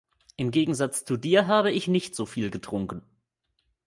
Im 0.35 0.49
Gegensatz 0.49 1.05
zu 1.05 1.15
dir 1.15 1.45
habe 1.45 1.71
ich 1.71 1.87
nicht 1.87 2.15
so 2.15 2.25
viel 2.25 2.49
getrunkten. 2.49 3.03